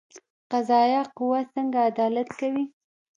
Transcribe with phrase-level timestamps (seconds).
[0.51, 2.65] قضایه قوه څنګه عدالت کوي؟